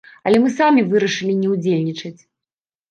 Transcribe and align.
Але 0.29 0.37
мы 0.45 0.49
самі 0.59 0.85
вырашылі 0.93 1.39
не 1.43 1.53
ўдзельнічаць. 1.53 2.17